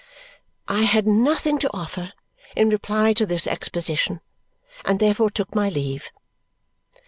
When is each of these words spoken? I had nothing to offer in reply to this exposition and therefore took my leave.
I 0.67 0.81
had 0.85 1.05
nothing 1.05 1.59
to 1.59 1.71
offer 1.77 2.13
in 2.55 2.69
reply 2.69 3.13
to 3.13 3.25
this 3.27 3.45
exposition 3.45 4.19
and 4.83 4.99
therefore 4.99 5.29
took 5.29 5.53
my 5.53 5.69
leave. 5.69 6.09